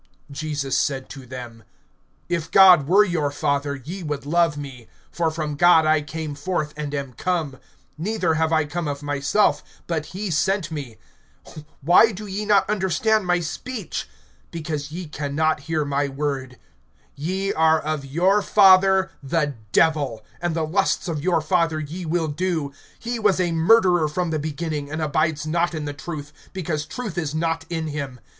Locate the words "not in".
25.45-25.85, 27.35-27.85